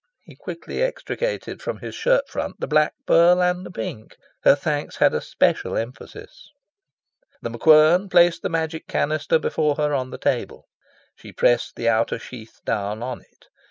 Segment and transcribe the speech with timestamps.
[0.23, 4.17] He quickly extricated from his shirt front the black pearl and the pink.
[4.43, 6.49] Her thanks had a special emphasis.
[7.43, 10.65] The MacQuern placed the Magic Canister before her on the table.
[11.15, 13.45] She pressed the outer sheath down on it.